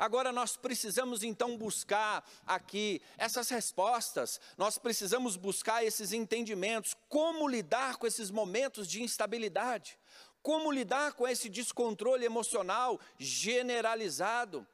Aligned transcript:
Agora 0.00 0.32
nós 0.32 0.56
precisamos 0.56 1.22
então 1.22 1.58
buscar 1.58 2.26
aqui 2.46 3.02
essas 3.18 3.50
respostas, 3.50 4.40
nós 4.56 4.78
precisamos 4.78 5.36
buscar 5.36 5.84
esses 5.84 6.14
entendimentos, 6.14 6.96
como 7.06 7.46
lidar 7.46 7.98
com 7.98 8.06
esses 8.06 8.30
momentos 8.30 8.88
de 8.88 9.02
instabilidade, 9.02 9.98
como 10.42 10.72
lidar 10.72 11.12
com 11.12 11.28
esse 11.28 11.50
descontrole 11.50 12.24
emocional 12.24 12.98
generalizado. 13.18 14.66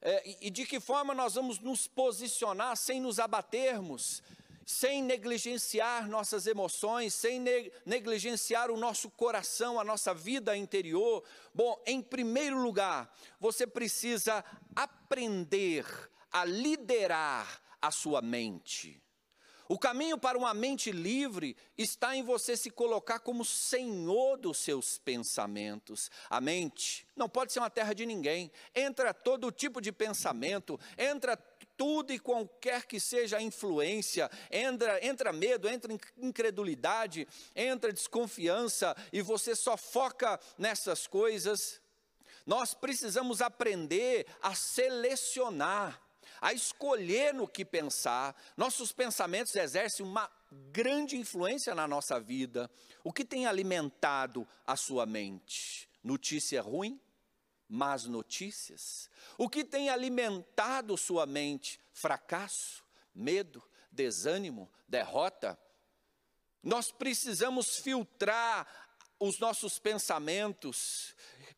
É, 0.00 0.36
e 0.40 0.50
de 0.50 0.64
que 0.64 0.78
forma 0.78 1.12
nós 1.14 1.34
vamos 1.34 1.58
nos 1.58 1.88
posicionar 1.88 2.76
sem 2.76 3.00
nos 3.00 3.18
abatermos, 3.18 4.22
sem 4.66 5.02
negligenciar 5.02 6.08
nossas 6.08 6.46
emoções, 6.46 7.14
sem 7.14 7.42
negligenciar 7.84 8.70
o 8.70 8.76
nosso 8.76 9.10
coração, 9.10 9.78
a 9.78 9.84
nossa 9.84 10.14
vida 10.14 10.56
interior. 10.56 11.22
Bom, 11.54 11.82
em 11.86 12.00
primeiro 12.00 12.60
lugar, 12.60 13.14
você 13.38 13.66
precisa 13.66 14.44
aprender 14.74 15.84
a 16.30 16.44
liderar 16.44 17.62
a 17.80 17.90
sua 17.90 18.22
mente. 18.22 19.04
O 19.66 19.78
caminho 19.78 20.18
para 20.18 20.36
uma 20.36 20.52
mente 20.52 20.92
livre 20.92 21.56
está 21.76 22.14
em 22.14 22.22
você 22.22 22.54
se 22.54 22.70
colocar 22.70 23.20
como 23.20 23.44
senhor 23.44 24.36
dos 24.36 24.58
seus 24.58 24.98
pensamentos. 24.98 26.10
A 26.28 26.38
mente 26.38 27.06
não 27.16 27.30
pode 27.30 27.50
ser 27.50 27.60
uma 27.60 27.70
terra 27.70 27.94
de 27.94 28.04
ninguém. 28.04 28.52
Entra 28.74 29.14
todo 29.14 29.50
tipo 29.50 29.80
de 29.80 29.90
pensamento, 29.90 30.78
entra 30.98 31.34
tudo 31.76 32.12
e 32.12 32.18
qualquer 32.18 32.86
que 32.86 32.98
seja 32.98 33.38
a 33.38 33.42
influência, 33.42 34.30
entra, 34.50 35.04
entra 35.04 35.32
medo, 35.32 35.68
entra 35.68 35.92
incredulidade, 36.16 37.26
entra 37.54 37.92
desconfiança 37.92 38.96
e 39.12 39.22
você 39.22 39.54
só 39.54 39.76
foca 39.76 40.38
nessas 40.58 41.06
coisas. 41.06 41.80
Nós 42.46 42.74
precisamos 42.74 43.40
aprender 43.40 44.26
a 44.42 44.54
selecionar, 44.54 46.00
a 46.40 46.52
escolher 46.52 47.32
no 47.32 47.48
que 47.48 47.64
pensar. 47.64 48.36
Nossos 48.56 48.92
pensamentos 48.92 49.54
exercem 49.56 50.04
uma 50.04 50.30
grande 50.70 51.16
influência 51.16 51.74
na 51.74 51.88
nossa 51.88 52.20
vida. 52.20 52.70
O 53.02 53.12
que 53.12 53.24
tem 53.24 53.46
alimentado 53.46 54.46
a 54.66 54.76
sua 54.76 55.06
mente? 55.06 55.88
Notícia 56.02 56.60
ruim? 56.60 57.00
Más 57.68 58.06
notícias? 58.06 59.10
O 59.36 59.48
que 59.48 59.64
tem 59.64 59.90
alimentado 59.90 60.96
sua 60.96 61.26
mente? 61.26 61.80
Fracasso, 61.92 62.84
medo, 63.14 63.62
desânimo, 63.90 64.70
derrota? 64.88 65.58
Nós 66.62 66.90
precisamos 66.90 67.76
filtrar 67.76 68.66
os 69.18 69.38
nossos 69.38 69.78
pensamentos 69.78 71.14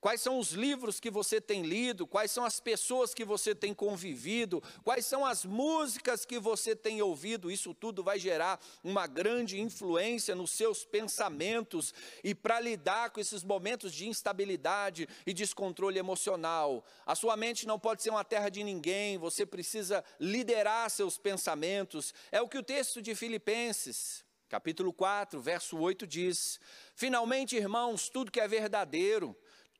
Quais 0.06 0.20
são 0.20 0.38
os 0.38 0.52
livros 0.52 1.00
que 1.00 1.10
você 1.10 1.40
tem 1.40 1.62
lido? 1.62 2.06
Quais 2.06 2.30
são 2.30 2.44
as 2.44 2.60
pessoas 2.60 3.12
que 3.12 3.24
você 3.24 3.56
tem 3.56 3.74
convivido? 3.74 4.62
Quais 4.84 5.04
são 5.04 5.26
as 5.26 5.44
músicas 5.44 6.24
que 6.24 6.38
você 6.38 6.76
tem 6.76 7.02
ouvido? 7.02 7.50
Isso 7.50 7.74
tudo 7.74 8.04
vai 8.04 8.16
gerar 8.16 8.60
uma 8.84 9.08
grande 9.08 9.60
influência 9.60 10.32
nos 10.36 10.52
seus 10.52 10.84
pensamentos. 10.84 11.92
E 12.22 12.36
para 12.36 12.60
lidar 12.60 13.10
com 13.10 13.18
esses 13.18 13.42
momentos 13.42 13.92
de 13.92 14.06
instabilidade 14.06 15.08
e 15.26 15.34
descontrole 15.34 15.98
emocional, 15.98 16.84
a 17.04 17.16
sua 17.16 17.36
mente 17.36 17.66
não 17.66 17.76
pode 17.76 18.00
ser 18.00 18.10
uma 18.10 18.24
terra 18.24 18.48
de 18.48 18.62
ninguém, 18.62 19.18
você 19.18 19.44
precisa 19.44 20.04
liderar 20.20 20.88
seus 20.88 21.18
pensamentos. 21.18 22.14
É 22.30 22.40
o 22.40 22.48
que 22.48 22.58
o 22.58 22.62
texto 22.62 23.02
de 23.02 23.12
Filipenses, 23.16 24.24
capítulo 24.48 24.92
4, 24.92 25.40
verso 25.40 25.76
8 25.76 26.06
diz: 26.06 26.60
Finalmente, 26.94 27.56
irmãos, 27.56 28.08
tudo 28.08 28.30
que 28.30 28.38
é 28.38 28.46
verdadeiro, 28.46 29.36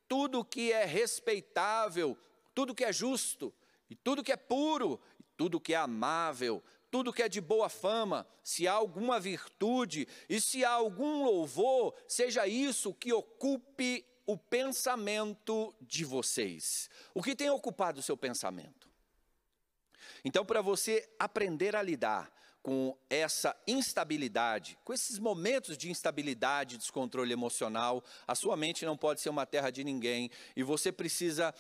tudo 0.08 0.44
que 0.44 0.72
é 0.72 0.84
respeitável, 0.84 2.16
tudo 2.54 2.74
que 2.74 2.84
é 2.84 2.92
justo, 2.92 3.52
e 3.88 3.94
tudo 3.94 4.22
que 4.22 4.32
é 4.32 4.36
puro, 4.36 5.00
e 5.18 5.24
tudo 5.36 5.60
que 5.60 5.74
é 5.74 5.76
amável, 5.76 6.62
tudo 6.90 7.12
que 7.12 7.22
é 7.22 7.28
de 7.28 7.40
boa 7.40 7.68
fama, 7.68 8.27
se 8.42 8.66
há 8.66 8.72
alguma 8.72 9.20
virtude 9.20 10.08
e 10.28 10.40
se 10.40 10.64
há 10.64 10.70
algum 10.70 11.24
louvor, 11.24 11.95
seja 12.08 12.46
isso 12.46 12.95
que 12.95 13.12
ocupe 13.12 14.05
o 14.24 14.36
pensamento 14.36 15.74
de 15.80 16.05
vocês. 16.05 16.90
O 17.14 17.22
que 17.22 17.36
tem 17.36 17.50
ocupado 17.50 18.00
o 18.00 18.02
seu 18.02 18.16
pensamento? 18.16 18.89
Então, 20.24 20.45
para 20.45 20.61
você 20.61 21.08
aprender 21.18 21.77
a 21.77 21.83
lidar 21.83 22.33
com 22.66 22.98
essa 23.08 23.54
instabilidade, 23.64 24.77
com 24.82 24.92
esses 24.92 25.20
momentos 25.20 25.78
de 25.78 25.88
instabilidade, 25.88 26.77
descontrole 26.77 27.32
emocional, 27.32 28.02
a 28.27 28.34
sua 28.34 28.56
mente 28.56 28.84
não 28.84 28.96
pode 28.96 29.20
ser 29.20 29.28
uma 29.28 29.46
terra 29.46 29.70
de 29.70 29.84
ninguém 29.84 30.28
e 30.56 30.64
você 30.64 30.90
precisa 30.90 31.54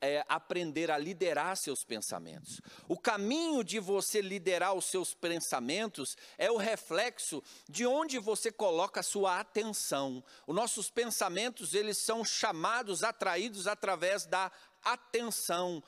é, 0.00 0.24
aprender 0.26 0.90
a 0.90 0.96
liderar 0.96 1.54
seus 1.54 1.84
pensamentos. 1.84 2.62
O 2.88 2.96
caminho 2.96 3.62
de 3.62 3.78
você 3.78 4.22
liderar 4.22 4.72
os 4.72 4.86
seus 4.86 5.12
pensamentos 5.12 6.16
é 6.38 6.50
o 6.50 6.56
reflexo 6.56 7.42
de 7.68 7.84
onde 7.86 8.18
você 8.18 8.50
coloca 8.50 9.00
a 9.00 9.02
sua 9.02 9.38
atenção. 9.38 10.24
Os 10.46 10.56
nossos 10.56 10.90
pensamentos, 10.90 11.74
eles 11.74 11.98
são 11.98 12.24
chamados, 12.24 13.04
atraídos 13.04 13.66
através 13.66 14.24
da 14.24 14.50
atenção. 14.82 15.84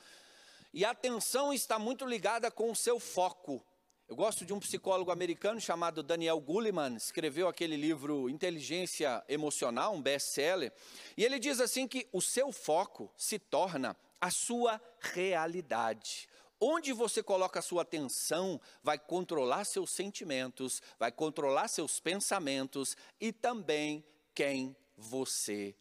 E 0.71 0.85
a 0.85 0.91
atenção 0.91 1.51
está 1.51 1.79
muito 1.79 2.05
ligada 2.05 2.51
com 2.51 2.69
o 2.69 2.75
seu 2.75 2.99
foco. 2.99 3.65
Eu 4.05 4.17
gosto 4.17 4.45
de 4.45 4.53
um 4.53 4.59
psicólogo 4.59 5.11
americano 5.11 5.61
chamado 5.61 6.03
Daniel 6.03 6.39
Goleman, 6.39 6.95
escreveu 6.97 7.47
aquele 7.47 7.77
livro 7.77 8.29
Inteligência 8.29 9.23
Emocional, 9.29 9.93
um 9.93 10.01
best-seller, 10.01 10.73
e 11.15 11.23
ele 11.23 11.39
diz 11.39 11.61
assim 11.61 11.87
que 11.87 12.07
o 12.11 12.21
seu 12.21 12.51
foco 12.51 13.09
se 13.15 13.39
torna 13.39 13.95
a 14.19 14.29
sua 14.29 14.79
realidade. 14.99 16.27
Onde 16.59 16.91
você 16.91 17.23
coloca 17.23 17.59
a 17.59 17.61
sua 17.61 17.83
atenção 17.83 18.59
vai 18.83 18.99
controlar 18.99 19.63
seus 19.63 19.91
sentimentos, 19.91 20.81
vai 20.99 21.11
controlar 21.11 21.69
seus 21.69 22.01
pensamentos 22.01 22.97
e 23.21 23.31
também 23.31 24.03
quem 24.35 24.75
você 24.97 25.73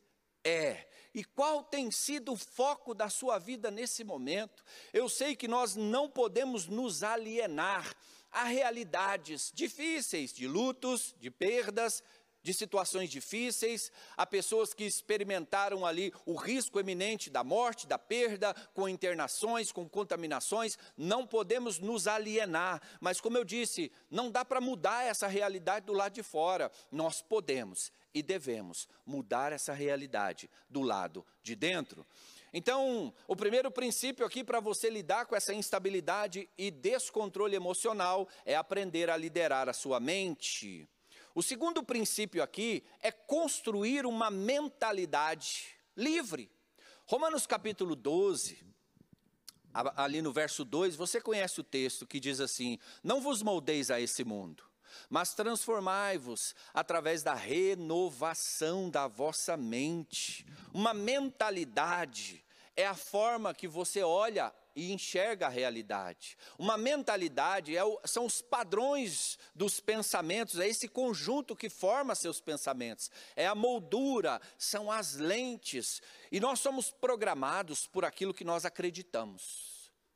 é. 0.44 0.88
E 1.14 1.22
qual 1.24 1.62
tem 1.62 1.90
sido 1.90 2.32
o 2.32 2.36
foco 2.36 2.94
da 2.94 3.10
sua 3.10 3.38
vida 3.38 3.70
nesse 3.70 4.02
momento? 4.02 4.64
Eu 4.92 5.08
sei 5.08 5.36
que 5.36 5.46
nós 5.46 5.76
não 5.76 6.08
podemos 6.08 6.66
nos 6.66 7.02
alienar 7.02 7.94
a 8.30 8.44
realidades 8.44 9.52
difíceis, 9.54 10.32
de 10.32 10.48
lutos, 10.48 11.14
de 11.20 11.30
perdas, 11.30 12.02
de 12.42 12.52
situações 12.52 13.08
difíceis, 13.10 13.90
a 14.16 14.26
pessoas 14.26 14.74
que 14.74 14.84
experimentaram 14.84 15.86
ali 15.86 16.12
o 16.26 16.34
risco 16.34 16.80
eminente 16.80 17.30
da 17.30 17.44
morte, 17.44 17.86
da 17.86 17.98
perda, 17.98 18.54
com 18.74 18.88
internações, 18.88 19.70
com 19.70 19.88
contaminações, 19.88 20.76
não 20.96 21.26
podemos 21.26 21.78
nos 21.78 22.06
alienar, 22.06 22.80
mas 23.00 23.20
como 23.20 23.38
eu 23.38 23.44
disse, 23.44 23.92
não 24.10 24.30
dá 24.30 24.44
para 24.44 24.60
mudar 24.60 25.04
essa 25.04 25.26
realidade 25.26 25.86
do 25.86 25.92
lado 25.92 26.12
de 26.12 26.22
fora, 26.22 26.70
nós 26.90 27.22
podemos 27.22 27.92
e 28.14 28.22
devemos 28.22 28.88
mudar 29.06 29.52
essa 29.52 29.72
realidade 29.72 30.50
do 30.68 30.82
lado 30.82 31.24
de 31.42 31.54
dentro. 31.54 32.06
Então, 32.52 33.14
o 33.26 33.34
primeiro 33.34 33.70
princípio 33.70 34.26
aqui 34.26 34.44
para 34.44 34.60
você 34.60 34.90
lidar 34.90 35.24
com 35.24 35.34
essa 35.34 35.54
instabilidade 35.54 36.46
e 36.58 36.70
descontrole 36.70 37.56
emocional 37.56 38.28
é 38.44 38.54
aprender 38.54 39.08
a 39.08 39.16
liderar 39.16 39.70
a 39.70 39.72
sua 39.72 39.98
mente. 39.98 40.86
O 41.34 41.42
segundo 41.42 41.82
princípio 41.82 42.42
aqui 42.42 42.84
é 43.00 43.10
construir 43.10 44.04
uma 44.04 44.30
mentalidade 44.30 45.68
livre. 45.96 46.50
Romanos 47.06 47.46
capítulo 47.46 47.96
12, 47.96 48.64
ali 49.72 50.20
no 50.20 50.32
verso 50.32 50.64
2, 50.64 50.94
você 50.94 51.20
conhece 51.20 51.60
o 51.60 51.64
texto 51.64 52.06
que 52.06 52.20
diz 52.20 52.40
assim: 52.40 52.78
Não 53.02 53.20
vos 53.20 53.42
moldeis 53.42 53.90
a 53.90 54.00
esse 54.00 54.24
mundo 54.24 54.64
mas 55.08 55.34
transformai-vos 55.34 56.54
através 56.72 57.22
da 57.22 57.32
renovação 57.34 58.90
da 58.90 59.06
vossa 59.08 59.56
mente. 59.56 60.46
Uma 60.72 60.92
mentalidade 60.92 62.44
é 62.76 62.86
a 62.86 62.94
forma 62.94 63.54
que 63.54 63.68
você 63.68 64.02
olha 64.02 64.52
e 64.74 64.92
enxerga 64.92 65.46
a 65.46 65.50
realidade. 65.50 66.36
Uma 66.58 66.76
mentalidade 66.76 67.76
é 67.76 67.84
o, 67.84 68.00
são 68.04 68.26
os 68.26 68.40
padrões 68.40 69.38
dos 69.54 69.80
pensamentos, 69.80 70.58
é 70.58 70.68
esse 70.68 70.88
conjunto 70.88 71.56
que 71.56 71.68
forma 71.68 72.14
seus 72.14 72.40
pensamentos, 72.40 73.10
é 73.36 73.46
a 73.46 73.54
moldura, 73.54 74.40
são 74.56 74.90
as 74.90 75.14
lentes, 75.14 76.00
e 76.30 76.40
nós 76.40 76.60
somos 76.60 76.90
programados 76.90 77.86
por 77.86 78.04
aquilo 78.04 78.34
que 78.34 78.44
nós 78.44 78.64
acreditamos. 78.64 79.71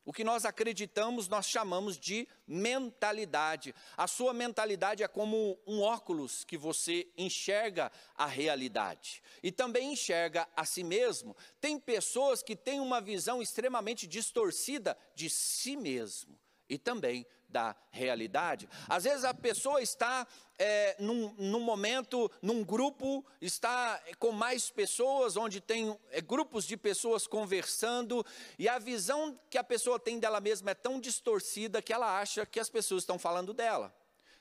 O 0.07 0.13
que 0.13 0.23
nós 0.23 0.45
acreditamos, 0.45 1.27
nós 1.27 1.47
chamamos 1.47 1.99
de 1.99 2.29
mentalidade. 2.47 3.75
A 3.97 4.07
sua 4.07 4.33
mentalidade 4.33 5.03
é 5.03 5.09
como 5.09 5.59
um 5.67 5.81
óculos 5.81 6.45
que 6.45 6.57
você 6.57 7.09
enxerga 7.19 7.91
a 8.15 8.25
realidade 8.25 9.21
e 9.43 9.51
também 9.51 9.93
enxerga 9.93 10.49
a 10.55 10.65
si 10.65 10.85
mesmo. 10.85 11.37
Tem 11.61 11.77
pessoas 11.77 12.41
que 12.41 12.55
têm 12.55 12.79
uma 12.79 13.01
visão 13.01 13.43
extremamente 13.43 14.07
distorcida 14.07 14.97
de 15.13 15.29
si 15.29 15.77
mesmo. 15.77 16.36
E 16.69 16.79
também 16.79 17.27
da 17.49 17.75
realidade. 17.91 18.69
Às 18.89 19.05
vezes 19.05 19.25
a 19.25 19.33
pessoa 19.33 19.81
está 19.81 20.27
é, 20.59 20.97
num, 20.99 21.33
num, 21.39 21.61
momento, 21.61 22.31
num 22.43 22.65
grupo, 22.65 23.25
está 23.41 24.03
com 24.19 24.33
mais 24.33 24.71
pessoas, 24.71 25.37
onde 25.37 25.61
tem 25.61 25.97
é, 26.11 26.21
grupos 26.21 26.67
de 26.67 26.77
pessoas 26.77 27.27
conversando, 27.27 28.25
e 28.59 28.69
a 28.69 28.79
visão 28.79 29.39
que 29.49 29.59
a 29.59 29.65
pessoa 29.65 29.99
tem 29.99 30.19
dela 30.19 30.41
mesma 30.41 30.73
é 30.73 30.75
tão 30.75 31.01
distorcida 31.01 31.81
que 31.81 31.93
ela 31.93 32.19
acha 32.19 32.45
que 32.45 32.61
as 32.61 32.69
pessoas 32.69 33.03
estão 33.03 33.19
falando 33.19 33.55
dela 33.55 33.95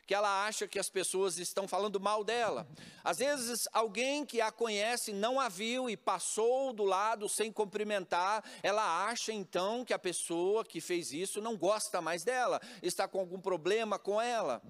que 0.06 0.13
ela 0.13 0.46
acha 0.46 0.68
que 0.68 0.78
as 0.78 0.90
pessoas 0.90 1.38
estão 1.38 1.68
falando 1.68 2.00
mal 2.00 2.24
dela. 2.24 2.68
Às 3.04 3.18
vezes, 3.18 3.68
alguém 3.74 4.25
que 4.25 4.40
a 4.40 4.52
conhece 4.52 5.12
não 5.12 5.40
a 5.40 5.50
viu 5.50 5.90
e 5.90 5.98
passou 5.98 6.72
do 6.72 6.84
lado 6.84 7.28
sem 7.28 7.52
cumprimentar, 7.52 8.44
ela 8.62 9.07
acha 9.07 9.34
então 9.34 9.84
que 9.84 9.94
a 9.94 10.00
pessoa 10.00 10.63
que 10.63 10.80
fez 10.80 11.12
isso 11.12 11.42
não 11.42 11.57
gosta 11.57 12.02
mais 12.02 12.24
dela, 12.24 12.62
está 12.81 13.07
com 13.07 13.19
algum 13.19 13.40
problema 13.40 13.98
com 13.98 14.22
ela. 14.22 14.62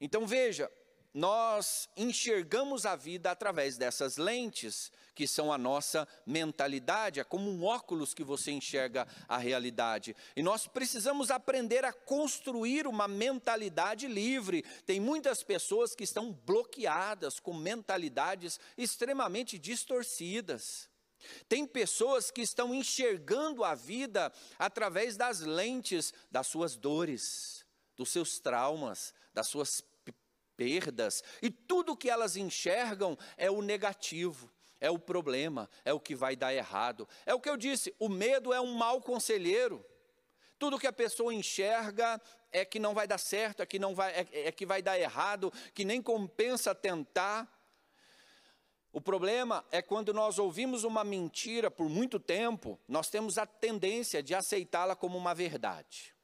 Então 0.00 0.26
veja, 0.26 0.70
nós 1.18 1.88
enxergamos 1.96 2.86
a 2.86 2.94
vida 2.94 3.32
através 3.32 3.76
dessas 3.76 4.18
lentes, 4.18 4.92
que 5.16 5.26
são 5.26 5.52
a 5.52 5.58
nossa 5.58 6.06
mentalidade, 6.24 7.18
é 7.18 7.24
como 7.24 7.50
um 7.50 7.64
óculos 7.64 8.14
que 8.14 8.22
você 8.22 8.52
enxerga 8.52 9.04
a 9.26 9.36
realidade. 9.36 10.14
E 10.36 10.44
nós 10.44 10.68
precisamos 10.68 11.32
aprender 11.32 11.84
a 11.84 11.92
construir 11.92 12.86
uma 12.86 13.08
mentalidade 13.08 14.06
livre. 14.06 14.64
Tem 14.86 15.00
muitas 15.00 15.42
pessoas 15.42 15.92
que 15.92 16.04
estão 16.04 16.32
bloqueadas 16.46 17.40
com 17.40 17.52
mentalidades 17.52 18.60
extremamente 18.76 19.58
distorcidas. 19.58 20.88
Tem 21.48 21.66
pessoas 21.66 22.30
que 22.30 22.42
estão 22.42 22.72
enxergando 22.72 23.64
a 23.64 23.74
vida 23.74 24.32
através 24.56 25.16
das 25.16 25.40
lentes 25.40 26.14
das 26.30 26.46
suas 26.46 26.76
dores, 26.76 27.66
dos 27.96 28.08
seus 28.10 28.38
traumas, 28.38 29.12
das 29.34 29.48
suas 29.48 29.82
perdas, 30.58 31.22
e 31.40 31.48
tudo 31.48 31.96
que 31.96 32.10
elas 32.10 32.36
enxergam 32.36 33.16
é 33.36 33.48
o 33.48 33.62
negativo, 33.62 34.50
é 34.80 34.90
o 34.90 34.98
problema, 34.98 35.70
é 35.84 35.92
o 35.92 36.00
que 36.00 36.16
vai 36.16 36.34
dar 36.34 36.52
errado. 36.52 37.08
É 37.24 37.32
o 37.32 37.40
que 37.40 37.48
eu 37.48 37.56
disse: 37.56 37.94
o 37.98 38.08
medo 38.08 38.52
é 38.52 38.60
um 38.60 38.74
mau 38.74 39.00
conselheiro. 39.00 39.84
Tudo 40.58 40.78
que 40.78 40.88
a 40.88 40.92
pessoa 40.92 41.32
enxerga 41.32 42.20
é 42.50 42.64
que 42.64 42.80
não 42.80 42.92
vai 42.92 43.06
dar 43.06 43.18
certo, 43.18 43.62
é 43.62 43.66
que, 43.66 43.78
não 43.78 43.94
vai, 43.94 44.12
é, 44.12 44.48
é 44.48 44.52
que 44.52 44.66
vai 44.66 44.82
dar 44.82 44.98
errado, 44.98 45.52
que 45.72 45.84
nem 45.84 46.02
compensa 46.02 46.74
tentar. 46.74 47.48
O 48.92 49.00
problema 49.00 49.64
é 49.70 49.80
quando 49.80 50.12
nós 50.12 50.40
ouvimos 50.40 50.82
uma 50.82 51.04
mentira 51.04 51.70
por 51.70 51.88
muito 51.88 52.18
tempo, 52.18 52.80
nós 52.88 53.08
temos 53.08 53.38
a 53.38 53.46
tendência 53.46 54.20
de 54.20 54.34
aceitá-la 54.34 54.96
como 54.96 55.16
uma 55.16 55.34
verdade. 55.34 56.17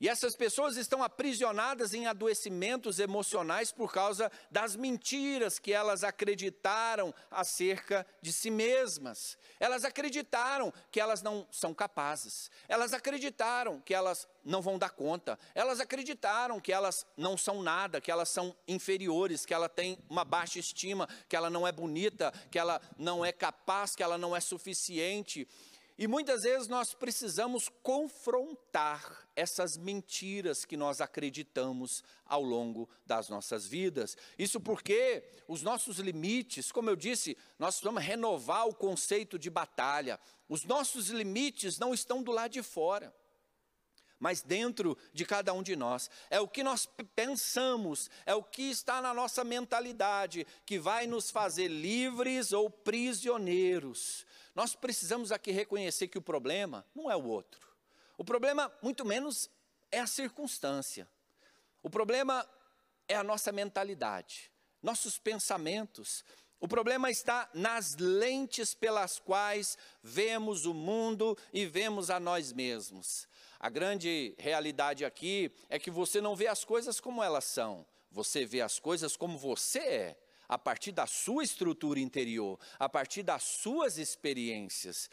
E 0.00 0.08
essas 0.08 0.36
pessoas 0.36 0.76
estão 0.76 1.02
aprisionadas 1.02 1.92
em 1.92 2.06
adoecimentos 2.06 3.00
emocionais 3.00 3.72
por 3.72 3.92
causa 3.92 4.30
das 4.48 4.76
mentiras 4.76 5.58
que 5.58 5.72
elas 5.72 6.04
acreditaram 6.04 7.12
acerca 7.28 8.06
de 8.22 8.32
si 8.32 8.48
mesmas. 8.48 9.36
Elas 9.58 9.84
acreditaram 9.84 10.72
que 10.92 11.00
elas 11.00 11.20
não 11.20 11.48
são 11.50 11.74
capazes. 11.74 12.48
Elas 12.68 12.92
acreditaram 12.92 13.80
que 13.80 13.92
elas 13.92 14.28
não 14.44 14.62
vão 14.62 14.78
dar 14.78 14.90
conta. 14.90 15.36
Elas 15.52 15.80
acreditaram 15.80 16.60
que 16.60 16.72
elas 16.72 17.04
não 17.16 17.36
são 17.36 17.60
nada, 17.60 18.00
que 18.00 18.10
elas 18.10 18.28
são 18.28 18.56
inferiores, 18.68 19.44
que 19.44 19.52
ela 19.52 19.68
tem 19.68 19.98
uma 20.08 20.24
baixa 20.24 20.60
estima, 20.60 21.08
que 21.28 21.34
ela 21.34 21.50
não 21.50 21.66
é 21.66 21.72
bonita, 21.72 22.32
que 22.52 22.58
ela 22.58 22.80
não 22.96 23.24
é 23.24 23.32
capaz, 23.32 23.96
que 23.96 24.02
ela 24.02 24.16
não 24.16 24.34
é 24.34 24.40
suficiente. 24.40 25.48
E 25.98 26.06
muitas 26.06 26.42
vezes 26.42 26.68
nós 26.68 26.94
precisamos 26.94 27.68
confrontar 27.82 29.27
essas 29.38 29.76
mentiras 29.76 30.64
que 30.64 30.76
nós 30.76 31.00
acreditamos 31.00 32.02
ao 32.26 32.42
longo 32.42 32.88
das 33.06 33.28
nossas 33.28 33.66
vidas. 33.66 34.16
Isso 34.36 34.60
porque 34.60 35.22
os 35.46 35.62
nossos 35.62 35.98
limites, 35.98 36.72
como 36.72 36.90
eu 36.90 36.96
disse, 36.96 37.36
nós 37.58 37.76
precisamos 37.76 38.02
renovar 38.02 38.66
o 38.66 38.74
conceito 38.74 39.38
de 39.38 39.48
batalha. 39.48 40.18
Os 40.48 40.64
nossos 40.64 41.08
limites 41.08 41.78
não 41.78 41.94
estão 41.94 42.22
do 42.22 42.32
lado 42.32 42.52
de 42.52 42.62
fora 42.62 43.14
mas 44.20 44.42
dentro 44.42 44.98
de 45.12 45.24
cada 45.24 45.52
um 45.52 45.62
de 45.62 45.76
nós. 45.76 46.10
É 46.28 46.40
o 46.40 46.48
que 46.48 46.64
nós 46.64 46.88
pensamos, 47.14 48.10
é 48.26 48.34
o 48.34 48.42
que 48.42 48.68
está 48.68 49.00
na 49.00 49.14
nossa 49.14 49.44
mentalidade 49.44 50.44
que 50.66 50.76
vai 50.76 51.06
nos 51.06 51.30
fazer 51.30 51.68
livres 51.68 52.52
ou 52.52 52.68
prisioneiros. 52.68 54.26
Nós 54.56 54.74
precisamos 54.74 55.30
aqui 55.30 55.52
reconhecer 55.52 56.08
que 56.08 56.18
o 56.18 56.22
problema 56.22 56.84
não 56.96 57.08
é 57.08 57.14
o 57.14 57.24
outro. 57.24 57.67
O 58.18 58.24
problema, 58.24 58.70
muito 58.82 59.04
menos, 59.04 59.48
é 59.92 60.00
a 60.00 60.06
circunstância. 60.06 61.08
O 61.82 61.88
problema 61.88 62.46
é 63.06 63.14
a 63.14 63.22
nossa 63.22 63.52
mentalidade, 63.52 64.50
nossos 64.82 65.18
pensamentos. 65.18 66.24
O 66.60 66.66
problema 66.66 67.10
está 67.12 67.48
nas 67.54 67.94
lentes 67.96 68.74
pelas 68.74 69.20
quais 69.20 69.78
vemos 70.02 70.66
o 70.66 70.74
mundo 70.74 71.38
e 71.52 71.64
vemos 71.64 72.10
a 72.10 72.18
nós 72.18 72.52
mesmos. 72.52 73.28
A 73.60 73.70
grande 73.70 74.34
realidade 74.36 75.04
aqui 75.04 75.52
é 75.68 75.78
que 75.78 75.90
você 75.90 76.20
não 76.20 76.34
vê 76.34 76.48
as 76.48 76.64
coisas 76.64 76.98
como 76.98 77.22
elas 77.22 77.44
são, 77.44 77.86
você 78.10 78.44
vê 78.44 78.60
as 78.60 78.80
coisas 78.80 79.16
como 79.16 79.38
você 79.38 79.78
é 79.78 80.18
a 80.48 80.58
partir 80.58 80.90
da 80.92 81.06
sua 81.06 81.44
estrutura 81.44 82.00
interior, 82.00 82.58
a 82.78 82.88
partir 82.88 83.22
das 83.22 83.44
suas 83.44 83.98
experiências. 83.98 85.08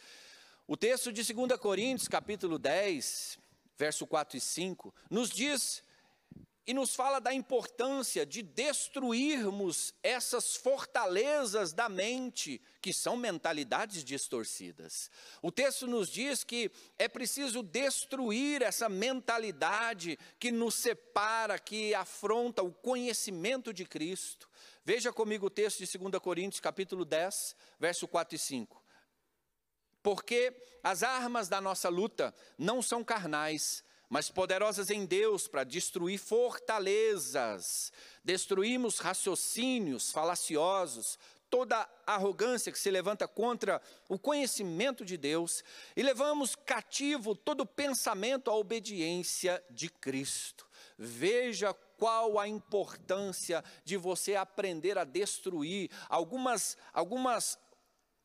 O 0.67 0.75
texto 0.75 1.11
de 1.11 1.21
2 1.21 1.59
Coríntios, 1.59 2.07
capítulo 2.07 2.57
10, 2.57 3.37
verso 3.77 4.07
4 4.07 4.35
e 4.35 4.41
5, 4.41 4.91
nos 5.11 5.29
diz 5.29 5.83
e 6.65 6.73
nos 6.73 6.95
fala 6.95 7.19
da 7.19 7.31
importância 7.31 8.25
de 8.25 8.41
destruirmos 8.41 9.93
essas 10.01 10.55
fortalezas 10.55 11.71
da 11.71 11.87
mente, 11.87 12.59
que 12.81 12.91
são 12.91 13.15
mentalidades 13.15 14.03
distorcidas. 14.03 15.11
O 15.39 15.51
texto 15.51 15.85
nos 15.85 16.09
diz 16.09 16.43
que 16.43 16.71
é 16.97 17.07
preciso 17.07 17.61
destruir 17.61 18.63
essa 18.63 18.89
mentalidade 18.89 20.17
que 20.39 20.51
nos 20.51 20.73
separa, 20.73 21.59
que 21.59 21.93
afronta 21.93 22.63
o 22.63 22.73
conhecimento 22.73 23.71
de 23.71 23.85
Cristo. 23.85 24.49
Veja 24.83 25.13
comigo 25.13 25.45
o 25.45 25.51
texto 25.51 25.85
de 25.85 25.97
2 25.97 26.19
Coríntios, 26.19 26.59
capítulo 26.59 27.05
10, 27.05 27.55
verso 27.79 28.07
4 28.07 28.35
e 28.35 28.39
5. 28.39 28.84
Porque 30.05 30.55
as 30.83 31.01
armas 31.01 31.49
da 31.49 31.59
nossa 31.59 31.89
luta 31.89 32.31
não 32.59 32.79
são 32.79 33.03
carnais, 33.03 33.83
mas 34.07 34.29
poderosas 34.29 34.91
em 34.91 35.03
Deus 35.03 35.47
para 35.47 35.63
destruir 35.63 36.19
fortalezas. 36.19 37.91
Destruímos 38.23 38.99
raciocínios 38.99 40.11
falaciosos, 40.11 41.17
toda 41.49 41.89
arrogância 42.05 42.71
que 42.71 42.77
se 42.77 42.91
levanta 42.91 43.27
contra 43.27 43.81
o 44.07 44.19
conhecimento 44.19 45.03
de 45.03 45.17
Deus 45.17 45.63
e 45.95 46.03
levamos 46.03 46.55
cativo 46.55 47.35
todo 47.35 47.65
pensamento 47.65 48.51
à 48.51 48.55
obediência 48.55 49.63
de 49.71 49.89
Cristo. 49.89 50.67
Veja 50.99 51.73
qual 51.97 52.37
a 52.37 52.47
importância 52.47 53.63
de 53.83 53.97
você 53.97 54.35
aprender 54.35 54.99
a 54.99 55.03
destruir 55.03 55.89
algumas, 56.07 56.77
algumas 56.93 57.57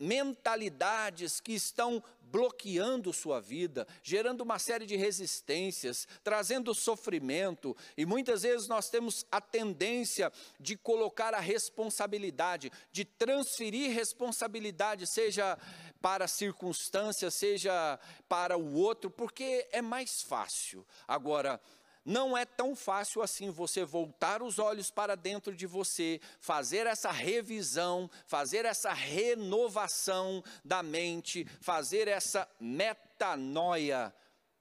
mentalidades 0.01 1.41
que 1.41 1.53
estão 1.53 2.03
bloqueando 2.31 3.13
sua 3.13 3.41
vida, 3.41 3.87
gerando 4.03 4.43
uma 4.43 4.59
série 4.59 4.87
de 4.87 4.97
resistências, 4.97 6.07
trazendo 6.23 6.75
sofrimento, 6.75 7.77
e 7.97 8.07
muitas 8.07 8.43
vezes 8.43 8.69
nós 8.69 8.89
temos 8.89 9.27
a 9.31 9.41
tendência 9.41 10.33
de 10.59 10.77
colocar 10.77 11.35
a 11.35 11.41
responsabilidade, 11.41 12.71
de 12.93 13.05
transferir 13.05 13.93
responsabilidade, 13.93 15.07
seja 15.07 15.59
para 16.01 16.25
a 16.25 16.29
circunstância, 16.29 17.31
seja 17.31 17.99
para 18.29 18.57
o 18.57 18.75
outro, 18.75 19.11
porque 19.11 19.69
é 19.73 19.83
mais 19.83 20.23
fácil. 20.23 20.87
Agora, 21.07 21.61
não 22.05 22.37
é 22.37 22.45
tão 22.45 22.75
fácil 22.75 23.23
assim 23.23 23.51
você 23.51 23.85
voltar 23.85 24.43
os 24.43 24.59
olhos 24.59 24.91
para 24.91 25.17
dentro 25.17 25.55
de 25.55 25.67
você, 25.67 26.21
fazer 26.41 26.87
essa 26.87 27.11
revisão, 27.11 28.11
fazer 28.27 28.65
essa 28.65 28.93
renovação 28.93 30.43
da 30.65 30.83
mente, 30.83 31.47
fazer 31.61 32.09
essa 32.09 32.49
metanoia, 32.59 34.13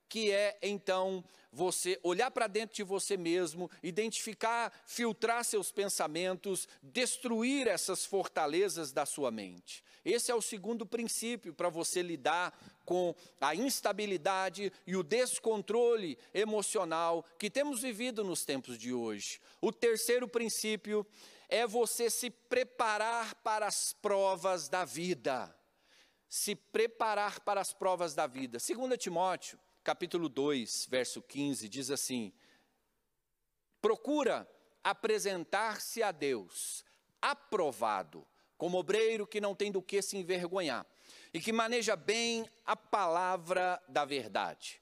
que 0.10 0.32
é 0.32 0.58
então 0.62 1.24
você 1.52 2.00
olhar 2.04 2.30
para 2.32 2.48
dentro 2.48 2.76
de 2.76 2.84
você 2.84 3.16
mesmo, 3.16 3.70
identificar, 3.82 4.74
filtrar 4.86 5.44
seus 5.46 5.72
pensamentos, 5.72 6.68
destruir 6.82 7.68
essas 7.68 8.06
fortalezas 8.06 8.92
da 8.92 9.06
sua 9.06 9.32
mente. 9.32 9.84
Esse 10.04 10.32
é 10.32 10.36
o 10.36 10.42
segundo 10.42 10.86
princípio 10.86 11.54
para 11.54 11.70
você 11.70 12.02
lidar 12.02 12.58
com 12.86 13.16
a 13.40 13.54
instabilidade 13.56 14.72
e 14.86 14.96
o 14.96 15.04
descontrole 15.04 16.18
emocional 16.34 17.24
que 17.38 17.50
temos 17.50 17.82
vivido 17.82 18.24
nos 18.24 18.46
tempos 18.46 18.78
de 18.78 18.94
hoje. 18.94 19.40
O 19.62 19.72
terceiro 19.72 20.28
princípio 20.28 21.06
é 21.48 21.66
você 21.66 22.10
se 22.10 22.30
preparar 22.30 23.36
para 23.36 23.68
as 23.68 23.94
provas 23.94 24.68
da 24.68 24.86
vida. 24.86 25.56
se 26.32 26.56
preparar 26.56 27.40
para 27.40 27.60
as 27.60 27.74
provas 27.74 28.14
da 28.14 28.28
vida. 28.28 28.60
2 28.60 29.00
Timóteo, 29.00 29.60
capítulo 29.84 30.30
2, 30.30 30.88
verso 30.90 31.22
15, 31.22 31.70
diz 31.70 31.90
assim: 31.90 32.34
Procura 33.82 34.48
apresentar-se 34.84 36.02
a 36.04 36.12
Deus 36.12 36.84
aprovado, 37.22 38.26
como 38.58 38.78
obreiro 38.78 39.28
que 39.28 39.42
não 39.42 39.56
tem 39.56 39.72
do 39.72 39.82
que 39.82 40.02
se 40.02 40.18
envergonhar 40.18 40.86
e 41.34 41.40
que 41.40 41.52
maneja 41.52 41.96
bem 41.96 42.50
a 42.66 42.76
palavra 42.76 43.82
da 43.88 44.06
verdade. 44.06 44.82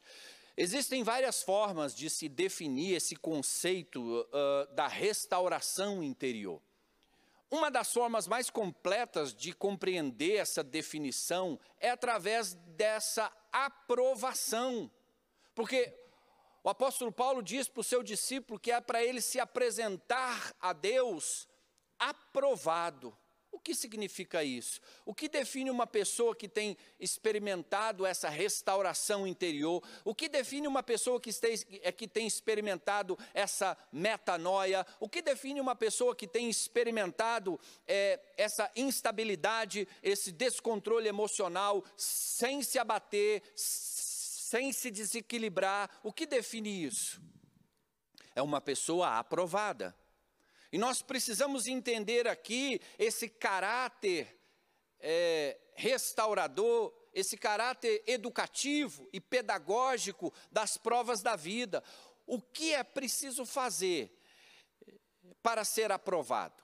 Existem 0.56 1.04
várias 1.04 1.44
formas 1.44 1.94
de 1.94 2.10
se 2.10 2.28
definir 2.28 2.96
esse 2.96 3.16
conceito 3.16 4.02
uh, 4.02 4.74
da 4.74 4.88
restauração 4.88 6.02
interior. 6.02 6.60
Uma 7.50 7.70
das 7.70 7.94
formas 7.94 8.28
mais 8.28 8.50
completas 8.50 9.34
de 9.34 9.54
compreender 9.54 10.38
essa 10.38 10.64
definição 10.64 11.60
é 11.80 11.90
através 11.90 12.56
dessa 12.76 13.32
aprovação. 13.66 14.92
Porque 15.56 15.94
o 16.64 16.70
apóstolo 16.70 17.12
Paulo 17.12 17.42
diz 17.42 17.68
para 17.68 17.82
o 17.82 17.84
seu 17.84 18.04
discípulo 18.04 18.60
que 18.60 18.72
é 18.72 18.82
para 18.82 19.04
ele 19.04 19.22
se 19.22 19.40
apresentar 19.40 20.54
a 20.60 20.74
Deus 20.74 21.48
aprovado. 21.98 23.18
O 23.52 23.60
que 23.60 23.74
significa 23.74 24.44
isso? 24.44 24.80
O 25.06 25.14
que 25.14 25.28
define 25.28 25.72
uma 25.72 25.88
pessoa 25.88 26.36
que 26.36 26.48
tem 26.48 26.78
experimentado 27.00 28.06
essa 28.06 28.30
restauração 28.30 29.26
interior? 29.26 29.84
O 30.04 30.14
que 30.14 30.30
define 30.30 30.68
uma 30.68 30.84
pessoa 30.84 31.20
que, 31.20 31.32
é, 31.82 31.92
que 31.92 32.08
tem 32.08 32.28
experimentado 32.28 33.18
essa 33.34 33.78
metanoia? 33.92 34.86
O 35.00 35.10
que 35.10 35.22
define 35.22 35.60
uma 35.60 35.76
pessoa 35.76 36.16
que 36.16 36.28
tem 36.28 36.50
experimentado 36.50 37.60
é, 37.88 38.20
essa 38.38 38.70
instabilidade, 38.76 39.88
esse 40.04 40.32
descontrole 40.32 41.08
emocional, 41.08 41.84
sem 41.96 42.62
se 42.62 42.78
abater, 42.78 43.42
sem 43.56 44.72
se 44.72 44.92
desequilibrar? 44.92 45.90
O 46.04 46.14
que 46.14 46.26
define 46.26 46.84
isso? 46.84 47.22
É 48.36 48.42
uma 48.42 48.62
pessoa 48.62 49.18
aprovada. 49.18 49.96
E 50.72 50.78
nós 50.78 51.02
precisamos 51.02 51.68
entender 51.68 52.28
aqui 52.28 52.82
esse 53.00 53.30
caráter 53.30 54.38
é, 55.00 55.58
restaurador, 55.76 56.94
esse 57.14 57.38
caráter 57.38 58.04
educativo 58.06 59.08
e 59.14 59.20
pedagógico 59.20 60.34
das 60.52 60.78
provas 60.78 61.22
da 61.22 61.36
vida. 61.36 61.84
O 62.26 62.42
que 62.42 62.74
é 62.74 62.84
preciso 62.84 63.46
fazer 63.46 64.12
para 65.42 65.64
ser 65.64 65.92
aprovado? 65.92 66.62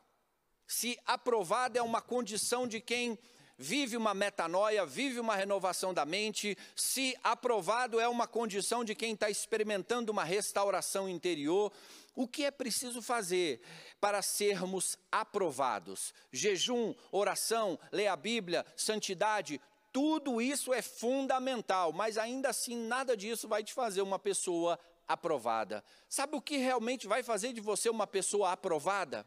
Se 0.68 1.00
aprovado 1.06 1.78
é 1.78 1.82
uma 1.82 2.02
condição 2.02 2.68
de 2.68 2.82
quem 2.82 3.18
vive 3.58 3.98
uma 3.98 4.14
metanoia, 4.14 4.86
vive 4.86 5.20
uma 5.20 5.36
renovação 5.36 5.94
da 5.94 6.06
mente, 6.06 6.58
se 6.76 7.18
aprovado 7.24 8.00
é 8.00 8.08
uma 8.08 8.28
condição 8.28 8.84
de 8.84 8.96
quem 8.96 9.14
está 9.14 9.30
experimentando 9.30 10.12
uma 10.12 10.24
restauração 10.24 11.08
interior, 11.08 11.72
o 12.16 12.28
que 12.28 12.46
é 12.46 12.52
preciso 12.52 13.02
fazer 13.02 13.62
para 14.00 14.22
sermos 14.22 14.98
aprovados? 15.12 16.14
Jejum, 16.32 16.94
oração, 17.12 17.80
ler 17.92 18.08
a 18.08 18.16
Bíblia, 18.16 18.66
santidade, 18.76 19.60
tudo 19.92 20.42
isso 20.42 20.74
é 20.74 20.82
fundamental, 20.82 21.94
mas 21.94 22.18
ainda 22.18 22.50
assim 22.50 22.76
nada 22.76 23.16
disso 23.16 23.48
vai 23.48 23.64
te 23.64 23.74
fazer 23.74 24.02
uma 24.02 24.18
pessoa 24.18 24.80
aprovada. 25.08 25.84
Sabe 26.10 26.36
o 26.36 26.42
que 26.42 26.58
realmente 26.58 27.08
vai 27.08 27.22
fazer 27.22 27.54
de 27.54 27.62
você 27.62 27.90
uma 27.90 28.08
pessoa 28.08 28.52
aprovada? 28.52 29.26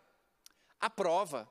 A 0.81 0.91
prova. 0.91 1.49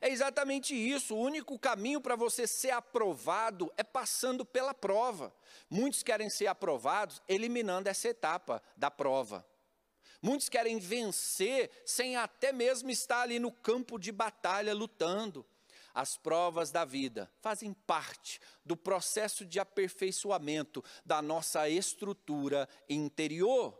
É 0.00 0.08
exatamente 0.08 0.74
isso. 0.74 1.14
O 1.14 1.20
único 1.20 1.58
caminho 1.58 2.00
para 2.00 2.16
você 2.16 2.46
ser 2.46 2.70
aprovado 2.70 3.72
é 3.76 3.82
passando 3.82 4.44
pela 4.44 4.74
prova. 4.74 5.34
Muitos 5.68 6.02
querem 6.02 6.28
ser 6.28 6.46
aprovados 6.46 7.22
eliminando 7.28 7.88
essa 7.88 8.08
etapa 8.08 8.62
da 8.76 8.90
prova. 8.90 9.46
Muitos 10.20 10.48
querem 10.48 10.78
vencer 10.78 11.70
sem 11.84 12.16
até 12.16 12.52
mesmo 12.52 12.90
estar 12.90 13.22
ali 13.22 13.38
no 13.38 13.50
campo 13.50 13.98
de 13.98 14.12
batalha 14.12 14.72
lutando. 14.72 15.44
As 15.94 16.16
provas 16.16 16.70
da 16.70 16.84
vida 16.84 17.30
fazem 17.40 17.74
parte 17.74 18.40
do 18.64 18.76
processo 18.76 19.44
de 19.44 19.60
aperfeiçoamento 19.60 20.82
da 21.04 21.20
nossa 21.20 21.68
estrutura 21.68 22.68
interior. 22.88 23.78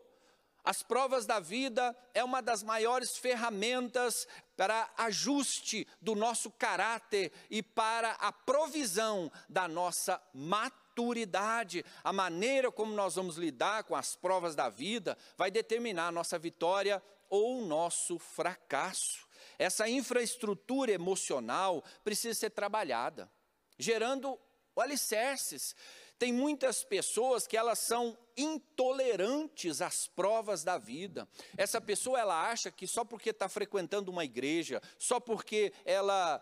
As 0.65 0.83
provas 0.83 1.27
da 1.27 1.41
vida 1.41 1.97
é 2.15 2.23
uma 2.23 2.41
das 2.41 2.63
maiores 2.63 3.17
ferramentas 3.17 4.29
para 4.63 4.89
ajuste 4.97 5.89
do 6.01 6.15
nosso 6.15 6.49
caráter 6.49 7.33
e 7.51 7.65
para 7.65 8.13
a 8.13 8.31
provisão 8.31 9.29
da 9.49 9.67
nossa 9.67 10.23
maturidade 10.33 11.85
a 12.05 12.13
maneira 12.13 12.71
como 12.71 12.95
nós 12.95 13.17
vamos 13.17 13.37
lidar 13.37 13.83
com 13.83 13.97
as 13.97 14.15
provas 14.15 14.55
da 14.55 14.69
vida, 14.69 15.19
vai 15.37 15.51
determinar 15.51 16.07
a 16.07 16.13
nossa 16.13 16.39
vitória 16.39 17.03
ou 17.29 17.61
o 17.61 17.67
nosso 17.67 18.21
fracasso. 18.21 19.27
Essa 19.59 19.89
infraestrutura 19.89 20.93
emocional 20.93 21.83
precisa 22.05 22.39
ser 22.39 22.51
trabalhada, 22.51 23.29
gerando 23.77 24.39
alicerces. 24.77 25.75
Tem 26.23 26.33
muitas 26.33 26.85
pessoas 26.85 27.49
que 27.49 27.57
elas 27.57 27.81
são 27.81 28.17
intolerantes 28.37 29.83
às 29.83 30.07
provas 30.07 30.63
da 30.63 30.79
vida. 30.79 31.29
Essa 31.57 31.81
pessoa 31.81 32.17
ela 32.17 32.49
acha 32.49 32.71
que 32.71 32.87
só 32.87 33.05
porque 33.05 33.31
está 33.31 33.49
frequentando 33.49 34.09
uma 34.09 34.25
igreja, 34.25 34.81
só 34.97 35.19
porque 35.19 35.73
ela 35.85 36.41